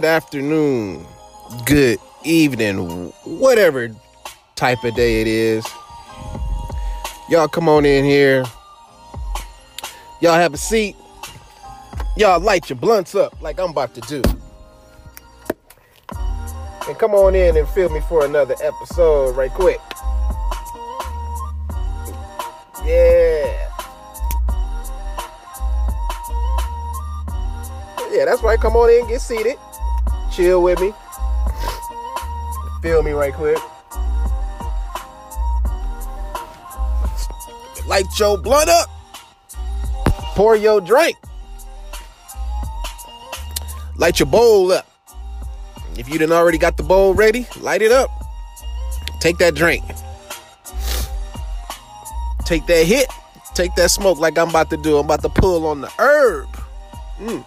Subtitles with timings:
[0.00, 1.06] Good afternoon,
[1.66, 3.94] good evening, whatever
[4.56, 5.66] type of day it is.
[7.28, 8.42] Y'all come on in here.
[10.22, 10.96] Y'all have a seat.
[12.16, 14.22] Y'all light your blunts up like I'm about to do.
[16.88, 19.80] And come on in and feel me for another episode right quick.
[22.86, 23.68] Yeah.
[28.10, 28.58] Yeah, that's right.
[28.58, 29.58] Come on in, get seated.
[30.32, 30.92] Chill with me.
[32.82, 33.58] Feel me right quick.
[37.86, 38.88] Light your blunt up.
[40.36, 41.16] Pour your drink.
[43.96, 44.86] Light your bowl up.
[45.98, 48.08] If you didn't already got the bowl ready, light it up.
[49.20, 49.84] Take that drink.
[52.46, 53.06] Take that hit.
[53.54, 54.96] Take that smoke like I'm about to do.
[54.96, 56.48] I'm about to pull on the herb.
[57.18, 57.44] Mm.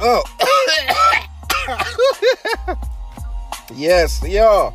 [0.00, 0.22] Oh.
[3.74, 4.74] yes, y'all.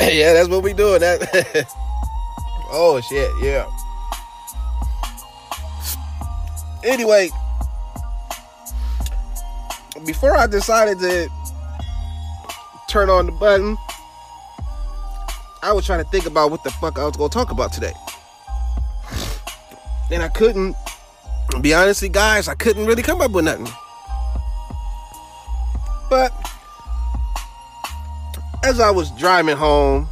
[0.00, 1.00] yeah, that's what we doing.
[1.00, 1.20] That.
[2.70, 3.66] oh shit, yeah.
[6.84, 7.30] Anyway,
[10.06, 11.28] before I decided to
[12.88, 13.76] turn on the button,
[15.62, 17.92] I was trying to think about what the fuck I was gonna talk about today.
[20.10, 20.74] And I couldn't
[21.60, 23.68] be honestly, guys, I couldn't really come up with nothing.
[26.08, 26.32] But
[28.64, 30.08] as I was driving home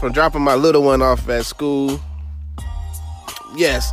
[0.00, 2.00] from dropping my little one off at school,
[3.54, 3.92] yes,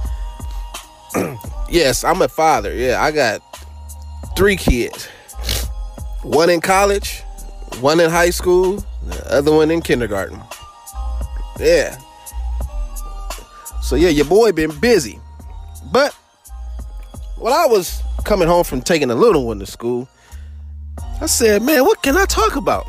[1.69, 2.73] yes, I'm a father.
[2.73, 3.41] Yeah, I got
[4.37, 5.07] three kids.
[6.23, 7.21] One in college,
[7.81, 10.41] one in high school, the other one in kindergarten.
[11.59, 11.97] Yeah.
[13.83, 15.19] So yeah, your boy been busy.
[15.91, 16.13] But
[17.37, 20.07] while I was coming home from taking the little one to school,
[21.19, 22.85] I said, man, what can I talk about?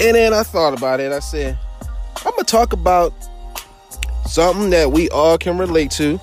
[0.00, 1.10] And then I thought about it.
[1.10, 1.58] I said,
[2.18, 3.12] I'm going to talk about
[4.26, 6.20] something that we all can relate to,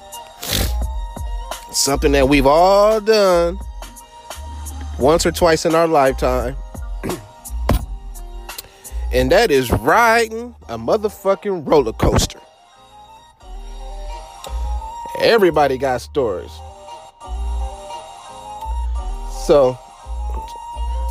[1.73, 3.59] something that we've all done
[4.97, 6.55] once or twice in our lifetime.
[9.13, 12.39] And that is riding a motherfucking roller coaster.
[15.19, 16.51] Everybody got stories.
[19.45, 19.77] So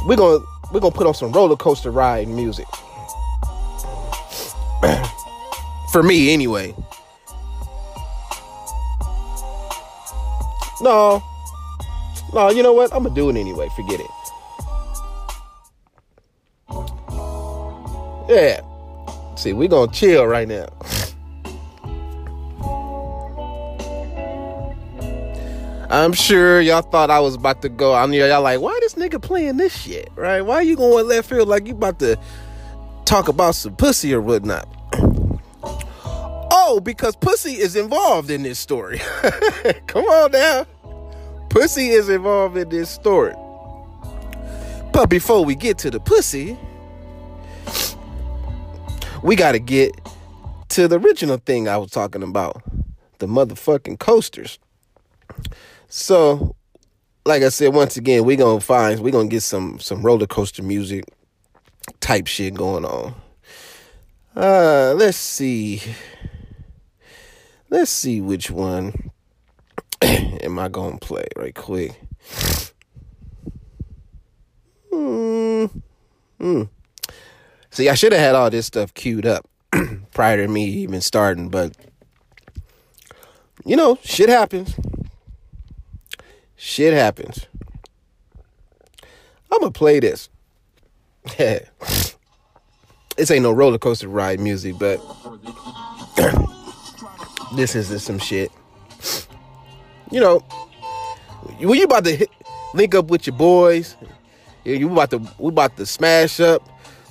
[0.06, 2.66] we're gonna we're gonna put on some roller coaster ride music.
[5.92, 6.74] For me anyway.
[10.80, 11.22] No.
[12.32, 12.94] No, you know what?
[12.94, 13.68] I'm gonna do it anyway.
[13.76, 14.19] Forget it.
[18.30, 18.60] Yeah.
[19.34, 20.68] See, we're gonna chill right now.
[25.90, 27.92] I'm sure y'all thought I was about to go.
[27.92, 30.42] I mean, y'all like, why this nigga playing this shit, right?
[30.42, 32.16] Why you going left field like you about to
[33.04, 34.68] talk about some pussy or whatnot?
[36.52, 38.98] Oh, because pussy is involved in this story.
[39.86, 40.66] Come on now.
[41.48, 43.34] Pussy is involved in this story.
[44.92, 46.56] But before we get to the pussy,
[49.22, 49.92] we got to get
[50.70, 52.62] to the original thing I was talking about
[53.18, 54.58] the motherfucking coasters.
[55.88, 56.54] So,
[57.26, 60.62] like I said, once again, we're gonna find we're gonna get some some roller coaster
[60.62, 61.04] music
[62.00, 63.14] type shit going on.
[64.34, 65.82] Uh, let's see.
[67.68, 69.10] Let's see which one
[70.02, 72.00] am I gonna play right quick.
[74.92, 75.66] Hmm.
[76.38, 76.62] Hmm.
[77.70, 79.48] See, I should have had all this stuff queued up
[80.12, 81.76] prior to me even starting, but
[83.64, 84.74] you know, shit happens
[86.60, 87.46] shit happens.
[89.50, 90.28] I'm gonna play this.
[91.38, 92.16] this
[93.30, 94.98] ain't no roller coaster ride music, but
[97.56, 98.52] this is some shit.
[100.10, 100.40] You know,
[101.60, 102.30] when you about to hit,
[102.74, 103.96] link up with your boys,
[104.64, 106.62] you about to we about to smash up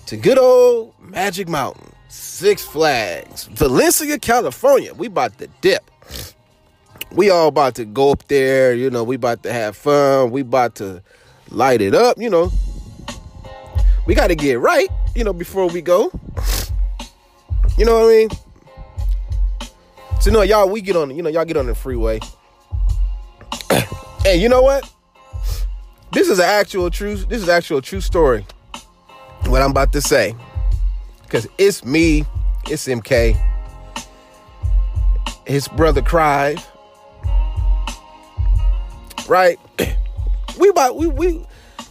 [0.10, 4.94] to good old Magic Mountain, Six Flags, Valencia, California.
[4.94, 5.90] We about to dip
[7.12, 10.42] we all about to go up there, you know, we about to have fun, we
[10.42, 11.02] about to
[11.50, 12.52] light it up, you know.
[14.06, 16.12] We got to get right, you know, before we go.
[17.78, 18.30] You know what I mean?
[20.22, 22.20] So, you know, y'all, we get on, you know, y'all get on the freeway.
[24.26, 24.92] and you know what?
[26.12, 28.46] This is an actual true, this is actual true story.
[29.46, 30.36] What I'm about to say.
[31.30, 32.26] Cause it's me,
[32.66, 33.40] it's MK,
[35.46, 36.62] his brother cried.
[39.28, 39.60] Right?
[40.60, 41.46] We about we we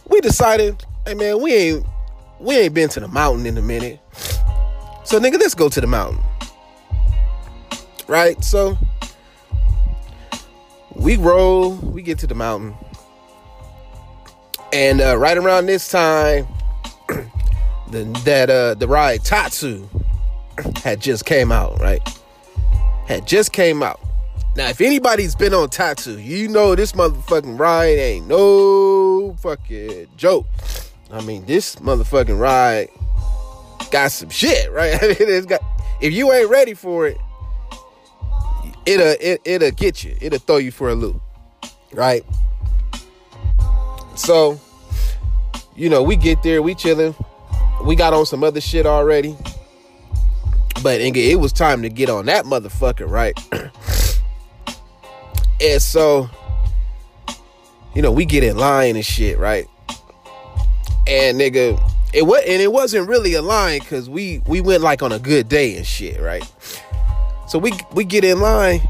[0.07, 1.85] we decided, hey man, we ain't
[2.39, 3.99] we ain't been to the mountain in a minute.
[5.05, 6.23] So nigga, let's go to the mountain.
[8.07, 8.43] Right?
[8.43, 8.77] So
[10.95, 12.75] we roll, we get to the mountain.
[14.71, 16.45] And uh, right around this time,
[17.91, 19.87] the, that uh, the ride Tatsu
[20.83, 22.01] had just came out, right?
[23.07, 23.99] Had just came out.
[24.55, 30.47] Now, if anybody's been on Tatsu, you know this motherfucking ride ain't no fucking joke.
[31.11, 32.89] I mean, this motherfucking ride
[33.91, 34.93] got some shit, right?
[35.01, 35.61] I mean, it's got.
[36.01, 37.17] If you ain't ready for it,
[38.85, 40.15] it'll it, it'll get you.
[40.21, 41.21] It'll throw you for a loop,
[41.93, 42.25] right?
[44.15, 44.59] So,
[45.75, 47.15] you know, we get there, we chilling.
[47.83, 49.35] We got on some other shit already.
[50.81, 53.37] But it was time to get on that motherfucker, right?
[55.61, 56.29] and so,
[57.93, 59.67] you know, we get in line and shit, right?
[61.05, 61.81] And nigga,
[62.13, 65.19] it was and it wasn't really a line because we we went like on a
[65.19, 66.43] good day and shit, right?
[67.47, 68.81] So we we get in line,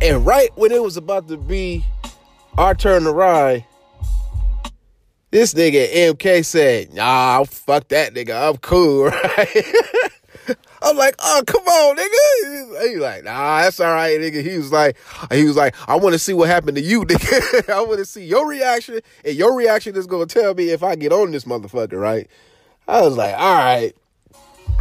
[0.00, 1.84] and right when it was about to be
[2.56, 3.64] our turn to ride,
[5.30, 8.48] this nigga MK said, nah, fuck that nigga.
[8.48, 9.64] I'm cool, right?
[10.82, 12.88] I'm like, oh, come on, nigga.
[12.88, 14.42] He's like, nah, that's all right, nigga.
[14.42, 14.96] He was like,
[15.30, 17.72] he was like, I want to see what happened to you, nigga.
[17.72, 20.96] I want to see your reaction, and your reaction is gonna tell me if I
[20.96, 22.28] get on this motherfucker, right?
[22.88, 23.92] I was like, all right,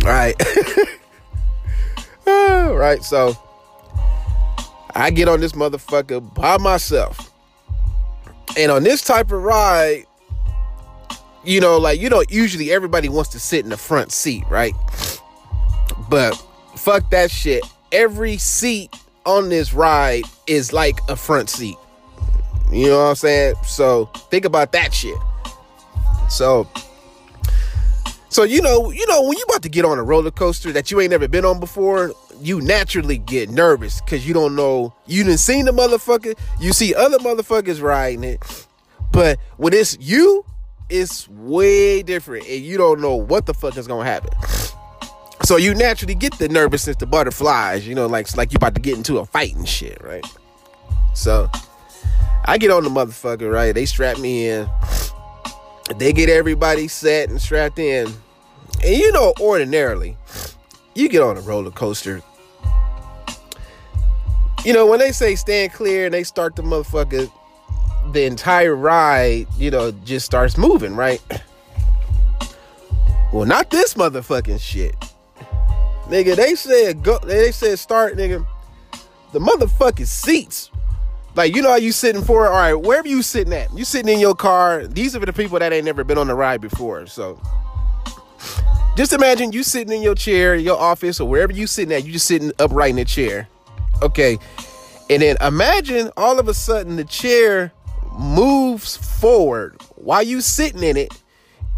[0.03, 0.35] all right,
[2.27, 3.03] all right.
[3.03, 3.37] So
[4.95, 7.31] I get on this motherfucker by myself,
[8.57, 10.05] and on this type of ride,
[11.49, 14.75] you know, like, you know, usually everybody wants to sit in the front seat, right?
[16.07, 16.35] But
[16.75, 17.63] fuck that shit.
[17.91, 21.75] Every seat on this ride is like a front seat.
[22.71, 23.55] You know what I'm saying?
[23.63, 25.17] So think about that shit.
[26.29, 26.69] So
[28.29, 30.91] so you know, you know, when you about to get on a roller coaster that
[30.91, 35.23] you ain't never been on before, you naturally get nervous because you don't know you
[35.23, 36.37] didn't seen the motherfucker.
[36.59, 38.67] You see other motherfuckers riding it,
[39.11, 40.45] but when it's you,
[40.89, 44.31] it's way different and you don't know what the fuck is gonna happen.
[45.43, 48.81] So you naturally get the nervousness, the butterflies, you know, like like you about to
[48.81, 50.25] get into a fight and shit, right?
[51.13, 51.49] So
[52.45, 53.73] I get on the motherfucker, right?
[53.73, 54.69] They strap me in.
[55.97, 58.07] They get everybody set and strapped in.
[58.83, 60.17] And you know, ordinarily,
[60.95, 62.21] you get on a roller coaster.
[64.65, 67.31] You know, when they say stand clear and they start the motherfucker
[68.13, 71.21] the entire ride, you know, just starts moving, right?
[73.31, 74.95] Well, not this motherfucking shit.
[76.07, 78.45] Nigga, they said go they said start, nigga.
[79.31, 80.71] The motherfucking seats.
[81.35, 82.49] Like, you know how you sitting for it?
[82.49, 83.71] All right, wherever you sitting at.
[83.77, 84.87] You sitting in your car.
[84.87, 87.05] These are the people that ain't never been on the ride before.
[87.05, 87.39] So
[88.95, 92.11] just imagine you sitting in your chair, your office, or wherever you sitting at, you
[92.13, 93.47] just sitting upright in the chair.
[94.01, 94.39] Okay.
[95.09, 97.71] And then imagine all of a sudden the chair
[98.19, 101.13] moves forward while you sitting in it,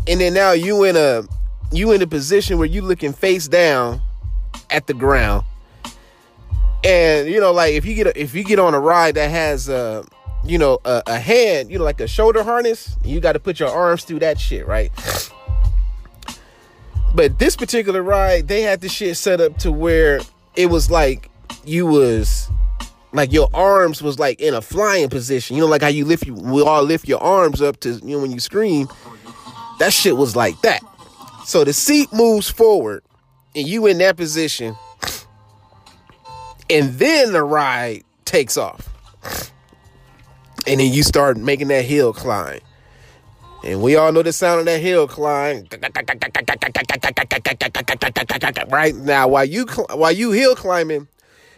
[0.07, 1.24] and then now you in a
[1.71, 4.01] you in a position where you looking face down
[4.69, 5.45] at the ground.
[6.83, 9.29] And you know, like if you get a, if you get on a ride that
[9.29, 10.03] has a
[10.43, 13.60] you know a, a hand, you know, like a shoulder harness, you got to put
[13.60, 14.91] your arms through that shit, right?
[17.13, 20.21] But this particular ride, they had the shit set up to where
[20.55, 21.29] it was like
[21.63, 22.50] you was
[23.13, 25.56] like your arms was like in a flying position.
[25.56, 28.15] You know, like how you lift you we all lift your arms up to you
[28.15, 28.88] know when you scream.
[29.80, 30.82] That shit was like that.
[31.46, 33.03] So the seat moves forward
[33.56, 34.75] and you in that position.
[36.70, 38.88] And then the ride takes off.
[40.68, 42.60] And then you start making that hill climb.
[43.63, 45.68] And we all know the sound of that hill climb.
[48.70, 51.08] Right now, while you while you hill climbing,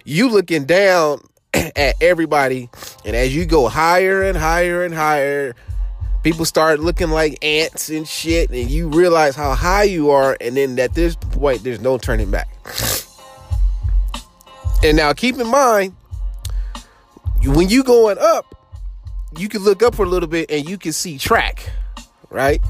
[0.04, 1.22] you looking down
[1.76, 2.70] at everybody,
[3.06, 5.56] and as you go higher and higher and higher,
[6.24, 10.58] people start looking like ants and shit, and you realize how high you are, and
[10.58, 12.50] then at this point, there's no turning back.
[14.84, 15.96] And now, keep in mind,
[17.46, 18.54] when you going up,
[19.38, 21.70] you can look up for a little bit and you can see track,
[22.30, 22.62] right?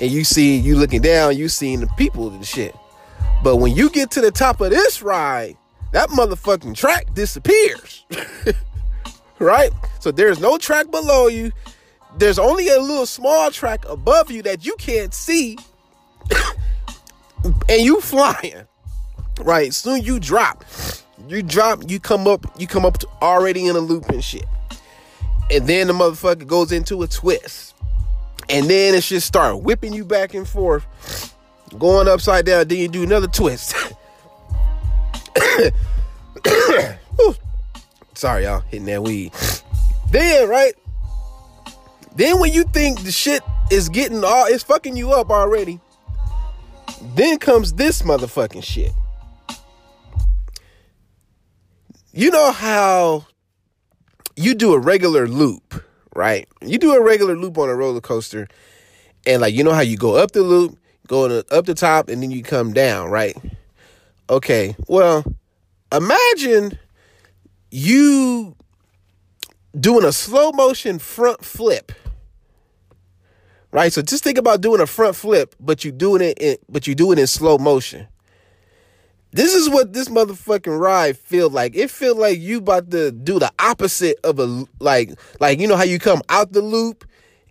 [0.00, 2.74] And you see you looking down, you seeing the people and shit.
[3.42, 5.56] But when you get to the top of this ride,
[5.92, 8.04] that motherfucking track disappears.
[9.38, 9.70] right?
[10.00, 11.52] So there's no track below you.
[12.16, 15.58] There's only a little small track above you that you can't see.
[17.68, 18.66] and you flying,
[19.40, 19.72] right?
[19.72, 20.64] Soon you drop,
[21.28, 24.46] you drop, you come up, you come up already in a loop and shit,
[25.50, 27.74] and then the motherfucker goes into a twist,
[28.48, 31.34] and then it just start whipping you back and forth,
[31.78, 32.68] going upside down.
[32.68, 33.74] Then you do another twist.
[38.14, 39.32] Sorry, y'all, hitting that weed.
[40.10, 40.74] Then, right?
[42.16, 45.80] Then when you think the shit is getting all, it's fucking you up already.
[47.14, 48.92] Then comes this motherfucking shit.
[52.12, 53.26] You know how
[54.34, 55.84] you do a regular loop,
[56.16, 56.48] right?
[56.62, 58.48] You do a regular loop on a roller coaster,
[59.26, 60.76] and like you know how you go up the loop,
[61.06, 63.36] go up the top, and then you come down, right?
[64.30, 65.24] Okay, well,
[65.92, 66.78] imagine
[67.70, 68.54] you
[69.78, 71.92] doing a slow motion front flip
[73.72, 73.92] right?
[73.92, 76.94] So just think about doing a front flip, but you doing it in, but you
[76.94, 78.06] do it in slow motion.
[79.30, 81.76] This is what this motherfucking ride feel like.
[81.76, 85.76] It feel like you about to do the opposite of a like like you know
[85.76, 87.06] how you come out the loop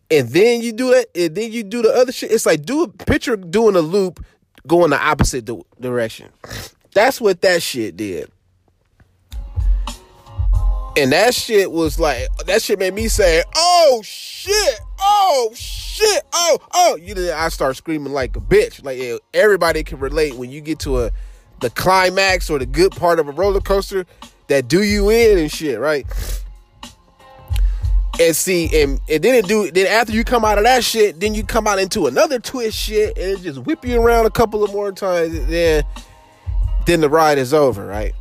[0.10, 2.32] and then you do that and then you do the other shit.
[2.32, 4.26] It's like do a picture doing a loop
[4.68, 6.30] going the opposite di- direction.
[6.94, 8.32] That's what that shit did.
[10.98, 14.80] And that shit was like that shit made me say, "Oh shit!
[15.00, 16.24] Oh shit!
[16.34, 18.84] Oh oh!" You know, I start screaming like a bitch.
[18.84, 19.00] Like
[19.34, 21.12] everybody can relate when you get to a
[21.60, 24.06] the climax or the good part of a roller coaster
[24.48, 26.06] that do you in and shit, right?
[28.20, 31.20] And see, and, and then it do then after you come out of that shit,
[31.20, 34.32] then you come out into another twist shit, and it just whip you around a
[34.32, 35.84] couple of more times, and then
[36.88, 38.14] then the ride is over, right?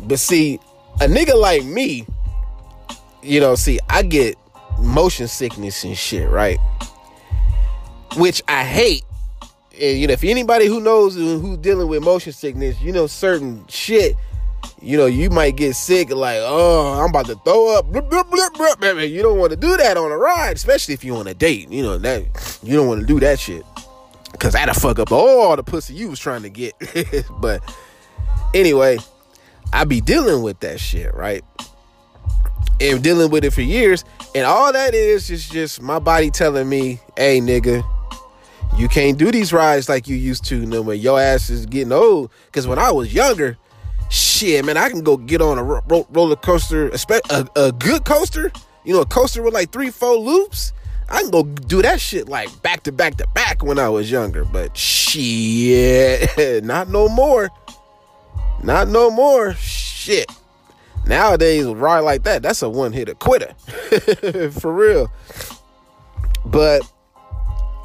[0.00, 0.58] But see,
[1.00, 2.06] a nigga like me,
[3.22, 4.36] you know, see, I get
[4.80, 6.58] motion sickness and shit, right?
[8.16, 9.04] Which I hate.
[9.80, 13.64] And you know, if anybody who knows who's dealing with motion sickness, you know, certain
[13.68, 14.16] shit,
[14.80, 17.86] you know, you might get sick, like, oh, I'm about to throw up.
[17.86, 21.70] You don't want to do that on a ride, especially if you're on a date.
[21.70, 23.64] You know, that you don't want to do that shit.
[24.38, 26.74] Cause that'll fuck up all the pussy you was trying to get.
[27.40, 27.60] but
[28.54, 28.98] anyway,
[29.72, 31.42] I be dealing with that shit, right?
[32.80, 34.04] And dealing with it for years.
[34.36, 37.82] And all that is is just my body telling me, hey nigga,
[38.76, 41.92] you can't do these rides like you used to no when your ass is getting
[41.92, 42.30] old.
[42.52, 43.58] Cause when I was younger,
[44.08, 48.52] shit, man, I can go get on a ro- roller coaster, a, a good coaster,
[48.84, 50.72] you know, a coaster with like three, four loops.
[51.10, 54.10] I can go do that shit like back to back to back when I was
[54.10, 57.48] younger, but shit, not no more.
[58.62, 59.54] Not no more.
[59.54, 60.30] Shit.
[61.06, 63.54] Nowadays, ride like that, that's a one hitter quitter.
[64.50, 65.10] For real.
[66.44, 66.82] But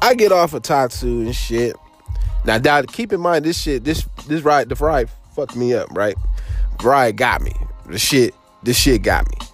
[0.02, 1.76] I get off of Tatsu and shit.
[2.44, 5.88] Now, Dad, keep in mind this shit, this this ride, the ride fucked me up,
[5.92, 6.16] right?
[6.82, 7.52] ride got me.
[7.86, 9.46] The shit, this shit got me.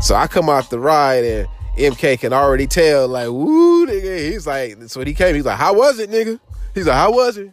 [0.00, 4.30] So I come off the ride and MK can already tell, like, woo, nigga.
[4.30, 6.38] He's like, so when he came, he's like, how was it, nigga?
[6.74, 7.52] He's like, how was it?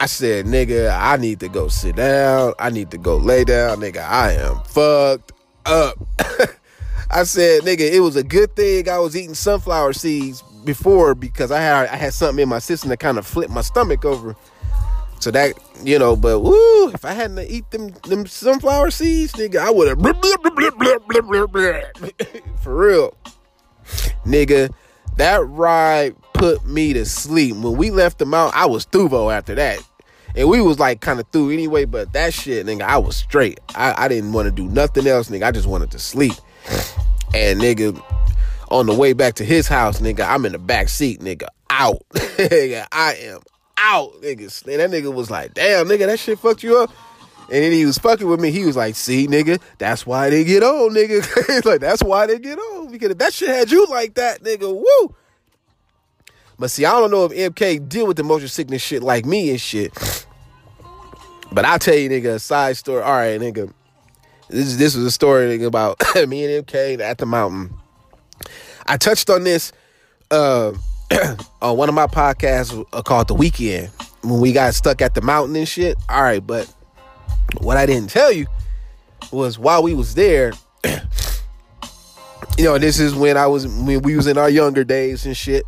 [0.00, 2.54] I said, nigga, I need to go sit down.
[2.58, 3.78] I need to go lay down.
[3.78, 5.32] Nigga, I am fucked
[5.66, 5.98] up.
[7.10, 11.50] I said, nigga, it was a good thing I was eating sunflower seeds before because
[11.50, 14.36] I had I had something in my system that kind of flipped my stomach over.
[15.20, 19.56] So that, you know, but woo, if I hadn't eat them them sunflower seeds, nigga,
[19.56, 19.98] I would have
[22.62, 23.16] for real.
[24.24, 24.72] Nigga,
[25.16, 27.56] that ride put me to sleep.
[27.56, 29.80] When we left the mountain, I was through after that.
[30.36, 33.58] And we was like kind of through anyway, but that shit, nigga, I was straight.
[33.74, 35.42] I, I didn't want to do nothing else, nigga.
[35.42, 36.34] I just wanted to sleep.
[37.34, 38.00] And nigga,
[38.70, 42.02] on the way back to his house, nigga, I'm in the back seat, nigga, out.
[42.12, 43.40] nigga, I am
[43.78, 44.66] out, nigga.
[44.66, 46.90] And that nigga was like, damn, nigga, that shit fucked you up.
[47.50, 48.50] And then he was fucking with me.
[48.50, 51.64] He was like, see, nigga, that's why they get old, nigga.
[51.64, 52.92] like, that's why they get old.
[52.92, 55.14] Because if that shit had you like that, nigga, woo.
[56.58, 59.50] But see, I don't know if MK deal with the motion sickness shit like me
[59.50, 59.94] and shit.
[61.50, 63.02] But I'll tell you, nigga, a side story.
[63.02, 63.72] All right, nigga.
[64.50, 67.72] This this was a story nigga, about me and MK at the mountain.
[68.86, 69.72] I touched on this
[70.30, 70.72] uh,
[71.62, 73.90] on one of my podcasts uh, called The Weekend
[74.22, 75.96] when we got stuck at the mountain and shit.
[76.08, 76.72] All right, but
[77.60, 78.46] what I didn't tell you
[79.32, 80.52] was while we was there,
[80.84, 85.36] you know, this is when I was when we was in our younger days and
[85.36, 85.64] shit.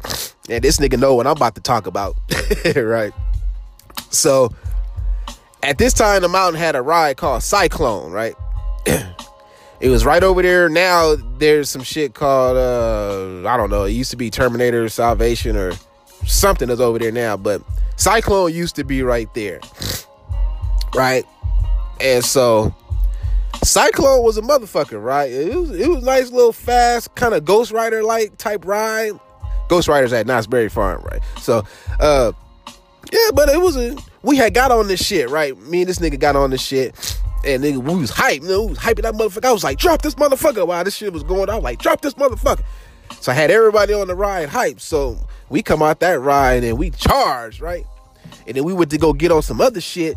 [0.48, 2.16] And this nigga know what I'm about to talk about,
[2.76, 3.12] right?
[4.10, 4.52] So
[5.62, 8.34] at this time, the mountain had a ride called Psyclone, right?
[9.80, 10.68] it was right over there.
[10.68, 13.84] Now there's some shit called uh I don't know.
[13.84, 15.72] It used to be Terminator Salvation or
[16.26, 17.62] something that's over there now, but
[17.96, 19.60] Psyclone used to be right there,
[20.94, 21.24] right?
[22.00, 22.74] And so
[23.64, 25.30] Psyclone was a motherfucker, right?
[25.30, 29.12] It was it was nice little fast kind of Ghost Rider like type ride.
[29.68, 31.20] Ghost Riders at Knott's Berry Farm, right?
[31.40, 31.62] So,
[32.00, 32.32] uh,
[33.12, 35.56] yeah, but it was a we had got on this shit, right?
[35.58, 37.19] Me and this nigga got on this shit.
[37.44, 39.46] And nigga, we was hyped, you we was hyping that motherfucker.
[39.46, 41.48] I was like, drop this motherfucker while this shit was going.
[41.48, 42.62] I was like, drop this motherfucker.
[43.20, 44.80] So I had everybody on the ride hyped.
[44.80, 45.16] So
[45.48, 47.86] we come out that ride and we charged, right?
[48.46, 50.16] And then we went to go get on some other shit.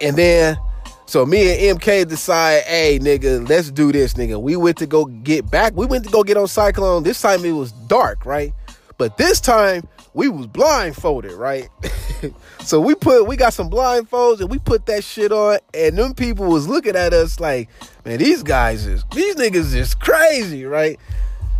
[0.00, 0.58] And then,
[1.06, 4.40] so me and MK decide, hey, nigga, let's do this, nigga.
[4.40, 5.74] We went to go get back.
[5.74, 7.04] We went to go get on Psyclone.
[7.04, 8.52] This time it was dark, right?
[8.98, 11.68] But this time we was blindfolded, right?
[12.60, 16.14] so we put we got some blindfolds and we put that shit on, and them
[16.14, 17.68] people was looking at us like,
[18.04, 20.98] man, these guys is these niggas is crazy, right?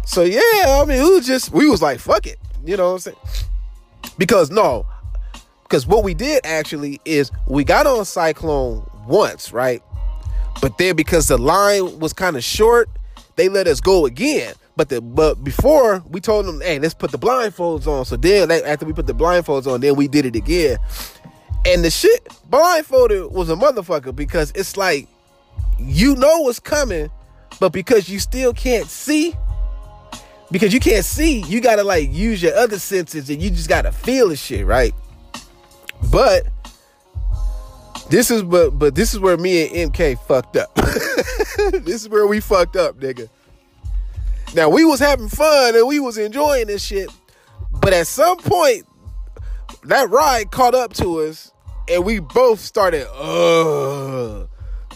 [0.04, 0.40] So yeah,
[0.80, 3.16] I mean, we was just we was like, fuck it, you know what I'm saying?
[4.18, 4.86] Because no,
[5.62, 9.82] because what we did actually is we got on Psyclone once, right?
[10.60, 12.90] But then because the line was kind of short,
[13.36, 14.54] they let us go again.
[14.76, 18.04] But the but before we told them, hey, let's put the blindfolds on.
[18.04, 20.78] So then after we put the blindfolds on, then we did it again.
[21.66, 25.08] And the shit blindfolded was a motherfucker because it's like
[25.78, 27.10] you know what's coming,
[27.60, 29.34] but because you still can't see,
[30.50, 33.92] because you can't see, you gotta like use your other senses and you just gotta
[33.92, 34.94] feel the shit, right?
[36.10, 36.46] But
[38.08, 40.74] this is but but this is where me and MK fucked up.
[41.84, 43.28] this is where we fucked up, nigga.
[44.54, 47.10] Now we was having fun and we was enjoying this shit,
[47.80, 48.86] but at some point,
[49.84, 51.52] that ride caught up to us,
[51.90, 54.46] and we both started, uh,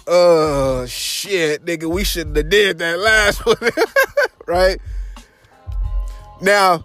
[0.07, 3.57] uh, shit, nigga, we shouldn't have did that last one,
[4.47, 4.79] right?
[6.41, 6.85] Now,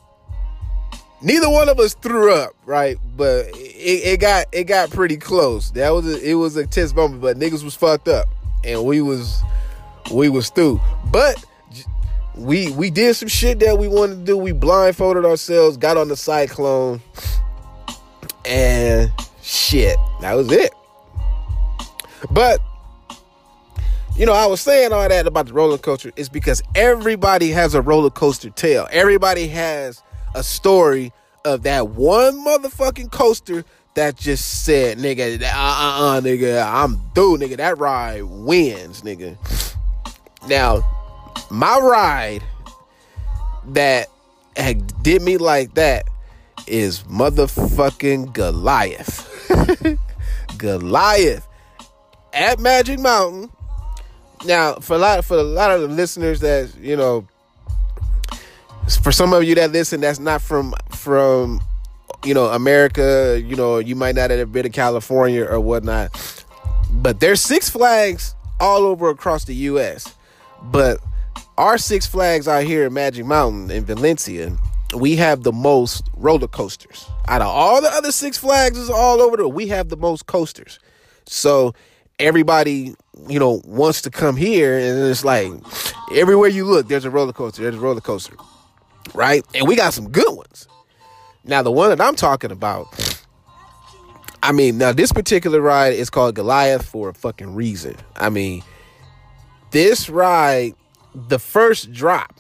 [1.22, 2.98] neither one of us threw up, right?
[3.16, 5.72] But it, it, got it got pretty close.
[5.72, 8.28] That was a, it was a tense moment, but niggas was fucked up,
[8.64, 9.42] and we was
[10.12, 11.44] we was through, but
[12.36, 14.38] we we did some shit that we wanted to do.
[14.38, 17.02] We blindfolded ourselves, got on the cyclone,
[18.46, 20.74] and shit, that was it.
[22.32, 22.60] But
[24.16, 27.74] you know, I was saying all that about the roller coaster is because everybody has
[27.74, 28.88] a roller coaster tale.
[28.92, 30.04] Everybody has
[30.36, 31.12] a story
[31.46, 33.64] of that one motherfucking coaster
[33.96, 37.58] that just said, nigga, uh uh uh, nigga, I'm through, nigga.
[37.58, 39.38] That ride wins, nigga.
[40.48, 41.01] Now,
[41.50, 42.44] my ride
[43.68, 44.08] that
[45.02, 46.08] did me like that
[46.68, 49.28] is motherfucking Goliath.
[50.58, 51.48] Goliath
[52.34, 53.52] at Magic Mountain.
[54.46, 57.28] Now, for a lot for a lot of the listeners that you know,
[59.02, 61.62] for some of you that listen, that's not from from
[62.26, 63.42] you know America.
[63.44, 66.46] You know, you might not have been to California or whatnot,
[66.92, 70.16] but there's Six Flags all over across the U.S.
[70.64, 71.00] But
[71.62, 74.58] our Six Flags out here in Magic Mountain in Valencia,
[74.96, 77.08] we have the most roller coasters.
[77.28, 80.26] Out of all the other Six Flags is all over the we have the most
[80.26, 80.80] coasters.
[81.28, 81.76] So
[82.18, 82.96] everybody,
[83.28, 85.52] you know, wants to come here and it's like
[86.12, 88.36] everywhere you look, there's a roller coaster, there's a roller coaster.
[89.14, 89.46] Right?
[89.54, 90.68] And we got some good ones.
[91.44, 92.88] Now the one that I'm talking about
[94.42, 97.98] I mean, now this particular ride is called Goliath for a fucking reason.
[98.16, 98.64] I mean,
[99.70, 100.74] this ride
[101.14, 102.40] the first drop.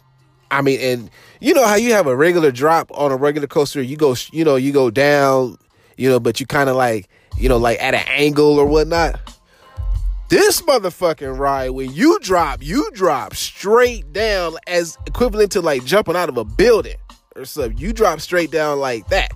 [0.49, 3.81] I mean, and you know how you have a regular drop on a regular coaster,
[3.81, 5.57] you go, you know, you go down,
[5.97, 9.19] you know, but you kind of like, you know, like at an angle or whatnot.
[10.29, 16.15] This motherfucking ride, when you drop, you drop straight down as equivalent to like jumping
[16.15, 16.95] out of a building
[17.35, 17.77] or something.
[17.77, 19.31] You drop straight down like that.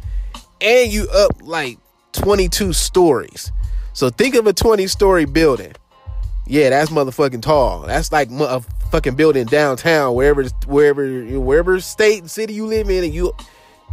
[0.62, 1.80] And you up like
[2.14, 3.52] 22 stories.
[3.92, 5.74] So think of a 20 story building.
[6.48, 7.82] Yeah, that's motherfucking tall.
[7.82, 13.04] That's like a fucking building downtown, wherever, wherever, wherever state and city you live in,
[13.04, 13.34] and you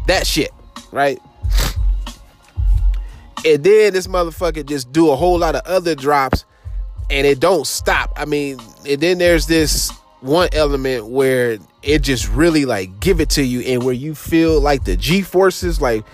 [0.06, 0.50] that shit,
[0.90, 1.18] right?
[3.44, 6.44] And then this motherfucker just do a whole lot of other drops,
[7.10, 8.12] and it don't stop.
[8.16, 13.30] I mean, and then there's this one element where it just really like give it
[13.30, 16.04] to you, and where you feel like the G forces, like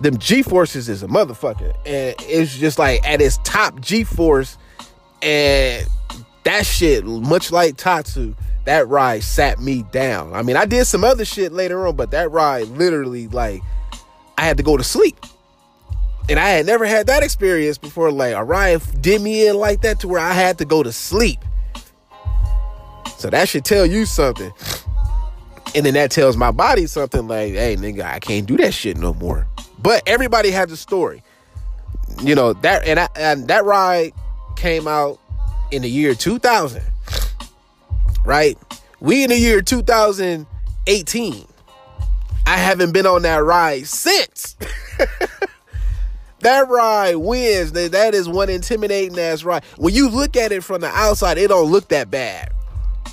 [0.00, 4.58] them G forces is a motherfucker, and it's just like at its top G force
[5.22, 5.86] and
[6.48, 8.34] that shit, much like Tatsu,
[8.64, 10.32] that ride sat me down.
[10.32, 13.60] I mean, I did some other shit later on, but that ride literally, like,
[14.38, 15.18] I had to go to sleep.
[16.30, 18.10] And I had never had that experience before.
[18.10, 20.90] Like, a ride did me in like that to where I had to go to
[20.90, 21.38] sleep.
[23.18, 24.52] So that should tell you something.
[25.74, 28.96] And then that tells my body something like, hey, nigga, I can't do that shit
[28.96, 29.46] no more.
[29.78, 31.22] But everybody has a story.
[32.22, 34.12] You know, that and, I, and that ride
[34.56, 35.20] came out
[35.70, 36.82] in the year 2000.
[38.24, 38.58] Right?
[39.00, 41.46] We in the year 2018.
[42.46, 44.56] I haven't been on that ride since.
[46.40, 47.72] that ride wins.
[47.72, 49.64] That is one intimidating ass ride.
[49.76, 52.52] When you look at it from the outside, it don't look that bad.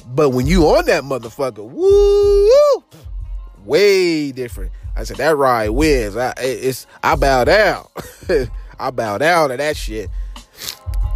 [0.07, 2.83] But when you on that motherfucker, woo,
[3.65, 4.71] way different.
[4.95, 6.15] I said that ride wins.
[6.15, 7.87] I it's I bow down.
[8.79, 10.09] I bow down to that shit.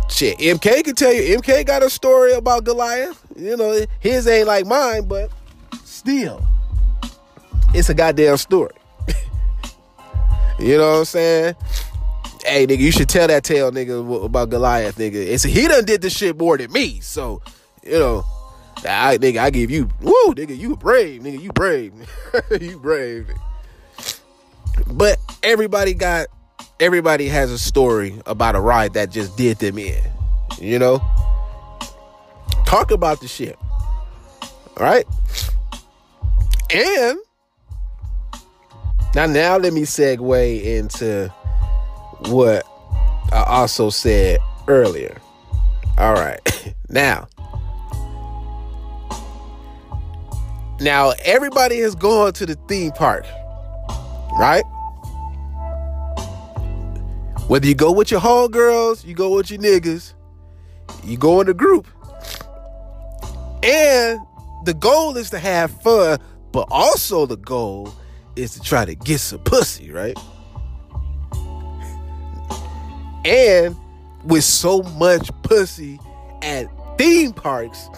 [0.09, 1.37] Shit, MK can tell you.
[1.37, 3.21] MK got a story about Goliath.
[3.35, 5.29] You know, his ain't like mine, but
[5.83, 6.45] still,
[7.73, 8.73] it's a goddamn story.
[10.59, 11.55] you know what I'm saying?
[12.45, 15.15] Hey, nigga, you should tell that tale, nigga, about Goliath, nigga.
[15.15, 17.41] It's he done did this shit more than me, so
[17.83, 18.25] you know.
[18.87, 21.93] I nigga, I give you, woo, nigga, you brave, nigga, you brave,
[22.61, 23.29] you brave.
[24.87, 26.27] But everybody got,
[26.79, 30.01] everybody has a story about a ride that just did them in,
[30.59, 31.01] you know.
[32.65, 33.57] Talk about the shit,
[34.77, 35.05] all right?
[36.71, 37.17] And
[39.15, 41.29] now, now let me segue into
[42.27, 42.65] what
[43.31, 45.19] I also said earlier.
[45.97, 46.39] All right,
[46.89, 47.27] now
[50.81, 53.25] Now, everybody has gone to the theme park,
[54.39, 54.63] right?
[57.49, 60.13] Whether you go with your homegirls, you go with your niggas,
[61.03, 61.87] you go in a group.
[63.63, 64.19] And
[64.65, 66.19] the goal is to have fun,
[66.51, 67.91] but also the goal
[68.35, 70.15] is to try to get some pussy, right?
[73.25, 73.75] And
[74.25, 75.99] with so much pussy
[76.43, 76.67] at
[76.99, 77.89] theme parks,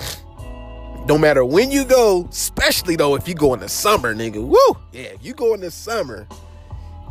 [1.09, 4.41] no matter when you go, especially though if you go in the summer, nigga.
[4.41, 4.81] Woo!
[4.93, 6.25] Yeah, if you go in the summer,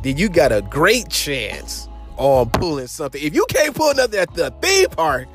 [0.03, 1.87] then you got a great chance
[2.21, 3.21] on pulling something.
[3.23, 5.27] If you can't pull nothing at the theme park,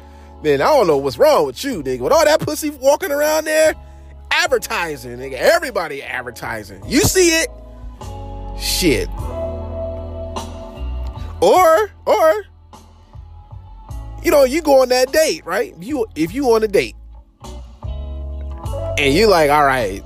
[0.44, 2.02] then I don't know what's wrong with you, nigga.
[2.02, 3.74] With all that pussy walking around there,
[4.32, 5.34] advertising, nigga.
[5.34, 6.84] Everybody advertising.
[6.88, 7.50] You see it?
[8.60, 9.10] Shit.
[11.42, 12.44] Or, or,
[14.24, 15.76] you know, you go on that date, right?
[15.80, 16.96] You if you on a date
[18.98, 20.04] and you like, all right,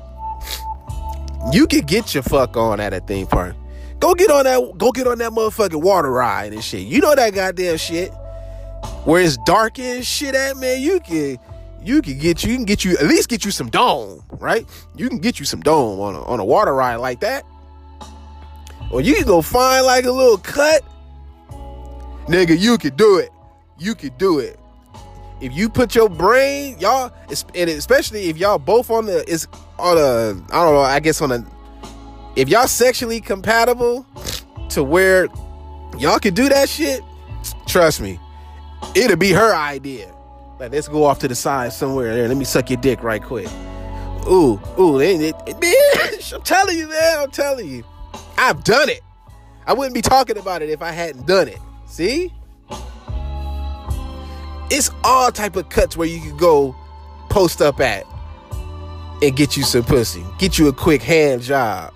[1.51, 3.55] you can get your fuck on at a theme park.
[3.99, 6.87] Go get on that, go get on that motherfucking water ride and shit.
[6.87, 8.11] You know that goddamn shit.
[9.03, 11.37] Where it's dark and shit at, man, you can
[11.81, 14.65] you can get you, you can get you at least get you some dome, right?
[14.95, 17.45] You can get you some dome on a, on a water ride like that.
[18.91, 20.81] Or you can go find like a little cut.
[22.27, 23.29] Nigga, you could do it.
[23.77, 24.59] You could do it
[25.41, 27.11] if you put your brain, y'all,
[27.55, 31.21] and especially if y'all both on the is on a I don't know, I guess
[31.21, 31.45] on a
[32.39, 34.05] if y'all sexually compatible
[34.69, 35.27] to where
[35.97, 37.01] y'all can do that shit,
[37.67, 38.17] trust me,
[38.95, 40.09] it'll be her idea.
[40.57, 42.27] Like let's go off to the side somewhere there.
[42.29, 43.49] Let me suck your dick right quick.
[44.25, 47.83] Ooh, ooh, it, it, it, man, I'm telling you, man, I'm telling you,
[48.37, 49.01] I've done it.
[49.67, 51.59] I wouldn't be talking about it if I hadn't done it.
[51.87, 52.33] See?
[54.69, 56.75] it's all type of cuts where you can go
[57.29, 58.05] post up at
[59.21, 61.91] and get you some pussy, get you a quick hand job.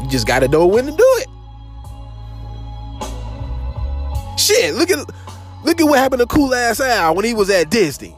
[0.00, 1.28] You just gotta know when to do it.
[4.38, 4.98] Shit, look at
[5.64, 8.14] look at what happened to Cool Ass Al when he was at Disney.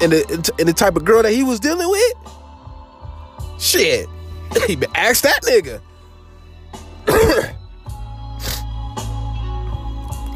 [0.00, 2.14] And the and the type of girl that he was dealing with.
[3.60, 4.08] Shit.
[4.66, 5.80] He better asked that nigga.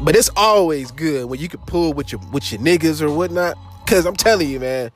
[0.01, 3.57] But it's always good when you can pull with your with your niggas or whatnot.
[3.87, 4.91] Cause I'm telling you, man,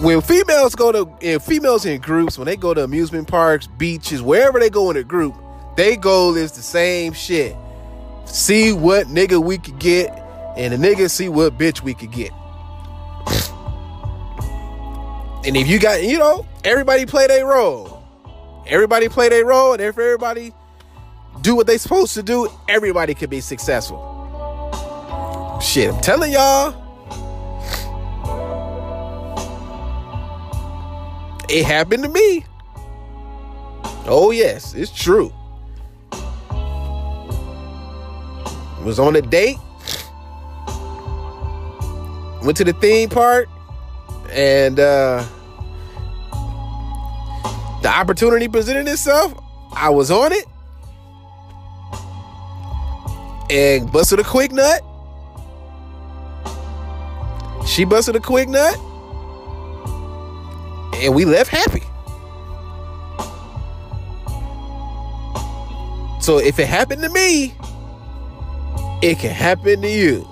[0.00, 4.22] when females go to and females in groups, when they go to amusement parks, beaches,
[4.22, 5.34] wherever they go in a group,
[5.76, 7.54] their goal is the same shit.
[8.24, 10.10] See what nigga we could get,
[10.56, 12.32] and the nigga see what bitch we could get.
[15.46, 18.02] And if you got, you know, everybody play their role.
[18.66, 20.52] Everybody play their role, and if everybody
[21.40, 23.98] do what they supposed to do, everybody could be successful.
[25.60, 26.79] Shit, I'm telling y'all.
[31.50, 32.44] It happened to me.
[34.06, 35.32] Oh, yes, it's true.
[38.84, 39.58] Was on a date.
[42.42, 43.48] Went to the theme park.
[44.30, 45.24] And uh
[47.82, 49.34] the opportunity presented itself.
[49.72, 50.46] I was on it
[53.50, 54.82] and busted a quick nut.
[57.66, 58.78] She busted a quick nut.
[61.00, 61.82] And we left happy.
[66.20, 67.54] So if it happened to me,
[69.02, 70.26] it can happen to you.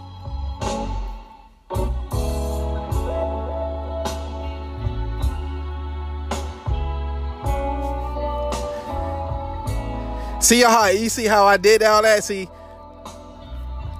[10.40, 12.22] See how you see how I did all that?
[12.22, 12.48] See,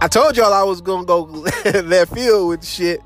[0.01, 1.27] I told y'all I was gonna go
[1.65, 3.03] that field with shit.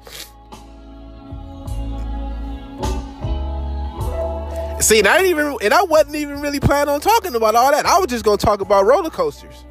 [4.82, 7.70] See, and I didn't even, and I wasn't even really planning on talking about all
[7.70, 7.86] that.
[7.86, 9.64] I was just gonna talk about roller coasters.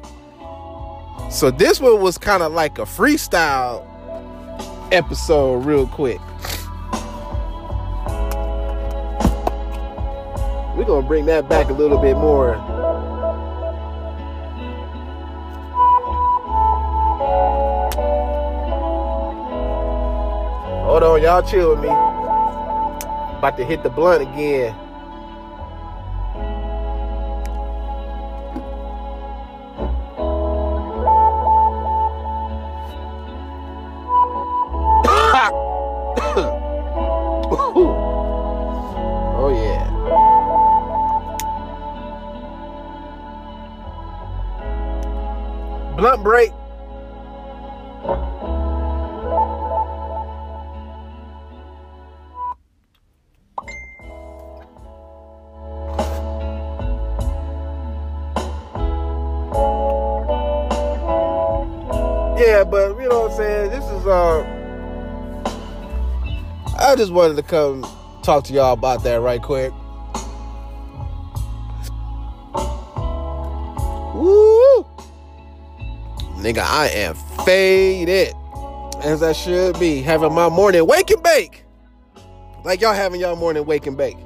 [1.30, 3.86] So this one was kind of like a freestyle
[4.90, 6.18] episode, real quick.
[10.74, 12.54] We're gonna bring that back a little bit more.
[20.86, 21.88] Hold on, y'all chill with me.
[23.38, 24.74] About to hit the blunt again.
[46.02, 46.50] Blunt break.
[62.36, 63.70] Yeah, but you know what I'm saying?
[63.70, 64.42] This is uh
[66.80, 67.86] I just wanted to come
[68.24, 69.72] talk to y'all about that right quick.
[76.42, 78.34] Nigga, I am faded.
[79.04, 80.02] As I should be.
[80.02, 81.64] Having my morning wake and bake.
[82.64, 84.16] Like y'all having y'all morning wake and bake.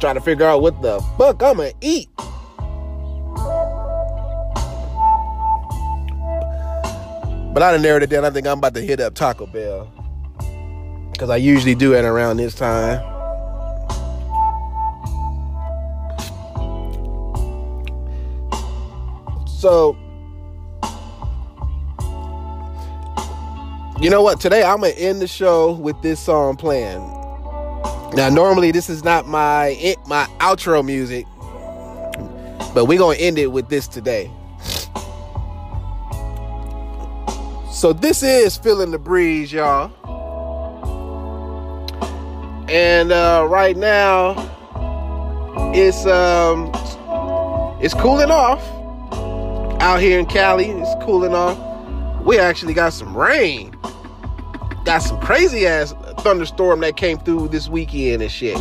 [0.00, 2.08] Trying to figure out what the fuck I'ma eat.
[7.52, 8.24] But I done narrowed it down.
[8.24, 9.92] I think I'm about to hit up Taco Bell.
[11.12, 13.17] Because I usually do it around this time.
[19.58, 19.96] So,
[24.00, 24.38] you know what?
[24.38, 27.00] Today I'm going to end the show with this song playing.
[28.14, 31.26] Now, normally this is not my my outro music,
[32.72, 34.30] but we're going to end it with this today.
[37.72, 39.90] So this is feeling the breeze, y'all.
[42.70, 44.36] And uh, right now,
[45.74, 46.70] it's um,
[47.82, 48.62] it's cooling off
[49.88, 50.66] out here in Cali.
[50.66, 51.56] It's cooling off.
[52.22, 53.74] We actually got some rain.
[54.84, 58.58] Got some crazy ass thunderstorm that came through this weekend and shit.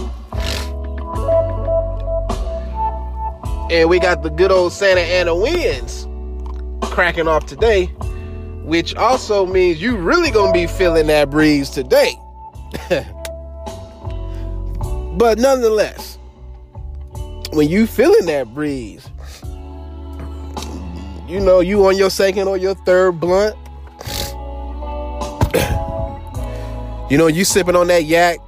[3.70, 6.08] And we got the good old Santa Ana winds
[6.82, 7.94] cracking off today
[8.64, 12.14] which also means you really gonna be feeling that breeze today.
[15.18, 16.18] but nonetheless,
[17.52, 19.10] when you feeling that breeze,
[21.28, 23.56] you know you on your second or your third blunt.
[27.12, 28.40] you know you sipping on that yak.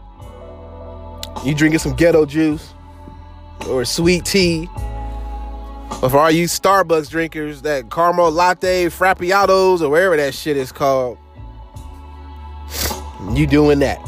[1.43, 2.73] You drinking some ghetto juice
[3.67, 4.69] or sweet tea
[6.01, 10.71] but for all you Starbucks drinkers, that caramel latte, frappiatos, or wherever that shit is
[10.71, 11.17] called,
[13.33, 13.99] you doing that.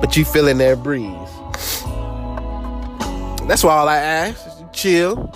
[0.00, 1.06] But you feeling that breeze.
[3.46, 5.32] That's why all I ask is chill.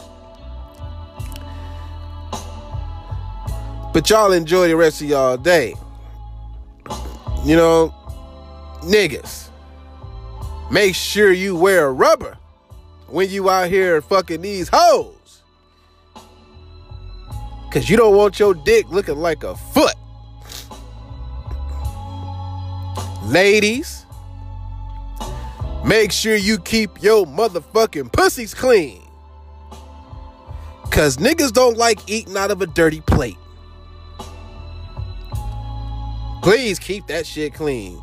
[3.92, 5.74] But y'all enjoy the rest of y'all day.
[7.44, 7.94] You know,
[8.82, 9.48] niggas,
[10.70, 12.38] make sure you wear rubber
[13.08, 15.42] when you out here fucking these hoes.
[17.72, 19.94] Cause you don't want your dick looking like a foot.
[23.24, 24.06] Ladies,
[25.84, 29.02] make sure you keep your motherfucking pussies clean.
[30.90, 33.36] Cause niggas don't like eating out of a dirty plate.
[36.42, 38.00] Please keep that shit clean.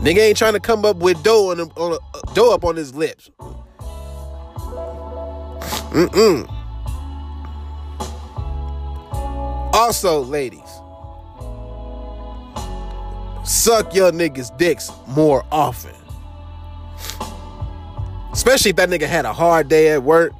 [0.00, 2.76] Nigga ain't trying to come up with dough on, on a, uh, dough up on
[2.76, 3.30] his lips.
[5.90, 6.46] Mm-mm.
[9.72, 10.68] Also, ladies,
[13.44, 15.94] suck your niggas' dicks more often.
[18.32, 20.32] Especially if that nigga had a hard day at work.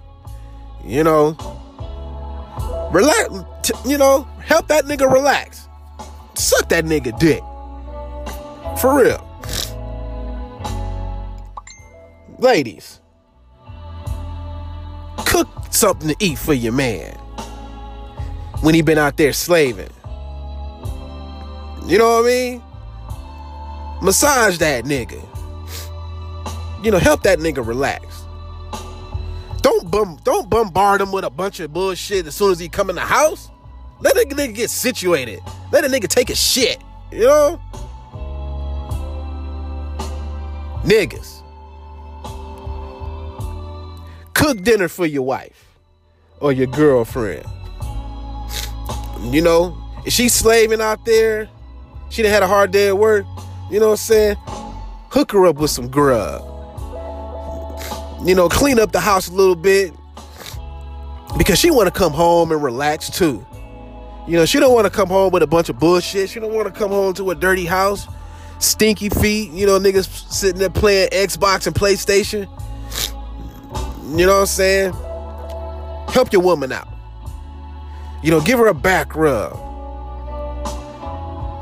[0.84, 1.36] You know,
[2.92, 3.72] relax.
[3.86, 5.65] You know, help that nigga relax.
[6.38, 7.42] Suck that nigga dick.
[8.80, 9.22] For real.
[12.38, 13.00] Ladies,
[15.18, 17.14] cook something to eat for your man
[18.60, 19.88] when he been out there slaving.
[21.86, 22.62] You know what I mean?
[24.02, 25.22] Massage that nigga.
[26.84, 28.24] You know, help that nigga relax.
[29.62, 32.90] Don't bum, don't bombard him with a bunch of bullshit as soon as he come
[32.90, 33.50] in the house.
[34.00, 35.40] Let a nigga get situated.
[35.72, 36.82] Let a nigga take a shit.
[37.10, 37.60] You know?
[40.84, 41.42] Niggas.
[44.34, 45.78] Cook dinner for your wife
[46.40, 47.46] or your girlfriend.
[49.22, 51.48] You know, if she's slaving out there,
[52.10, 53.24] she done had a hard day at work,
[53.70, 54.36] you know what I'm saying?
[55.10, 56.42] Hook her up with some grub.
[58.24, 59.92] You know, clean up the house a little bit
[61.38, 63.44] because she want to come home and relax too.
[64.26, 66.30] You know, she don't want to come home with a bunch of bullshit.
[66.30, 68.08] She don't want to come home to a dirty house,
[68.58, 69.52] stinky feet.
[69.52, 72.48] You know, niggas sitting there playing Xbox and PlayStation.
[74.18, 74.92] You know what I'm saying?
[76.12, 76.88] Help your woman out.
[78.22, 79.52] You know, give her a back rub.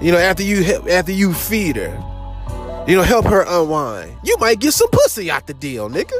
[0.03, 4.17] You know, after you after you feed her, you know, help her unwind.
[4.23, 6.13] You might get some pussy out the deal, nigga.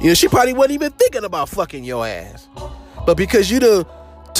[0.00, 2.48] You know, she probably wasn't even thinking about fucking your ass,
[3.06, 3.84] but because you done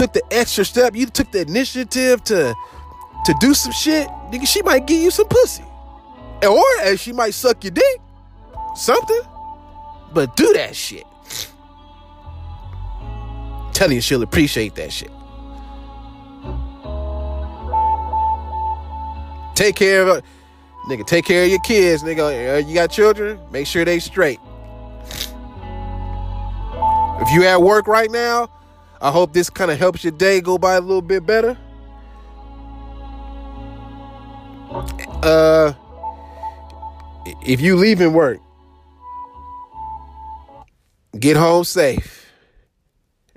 [0.00, 2.54] took the extra step, you took the initiative to
[3.26, 5.62] to do some shit, nigga, she might give you some pussy,
[6.42, 8.00] or as she might suck your dick,
[8.74, 9.20] something.
[10.14, 11.04] But do that shit.
[13.74, 15.10] Telling you she'll appreciate that shit.
[19.54, 20.24] Take care of
[20.88, 22.54] nigga, take care of your kids, nigga.
[22.54, 23.38] Uh, you got children?
[23.50, 24.40] Make sure they straight.
[27.20, 28.48] If you at work right now,
[29.00, 31.56] I hope this kind of helps your day go by a little bit better.
[35.22, 35.72] Uh
[37.42, 38.40] if you leaving work,
[41.18, 42.32] Get home safe.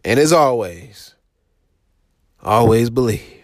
[0.06, 1.16] And as always,
[2.42, 3.43] always believe.